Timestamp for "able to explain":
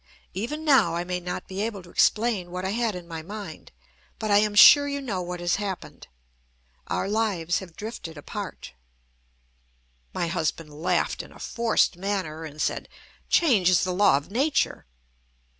1.61-2.49